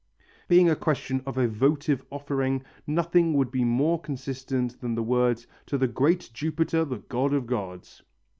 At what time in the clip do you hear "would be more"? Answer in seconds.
3.35-4.01